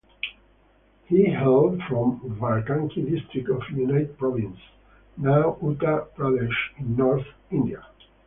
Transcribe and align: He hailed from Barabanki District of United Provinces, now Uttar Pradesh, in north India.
He 1.05 1.25
hailed 1.25 1.83
from 1.83 2.21
Barabanki 2.39 3.07
District 3.07 3.47
of 3.49 3.61
United 3.69 4.17
Provinces, 4.17 4.59
now 5.15 5.57
Uttar 5.61 6.07
Pradesh, 6.17 6.57
in 6.79 6.95
north 6.95 7.27
India. 7.51 7.85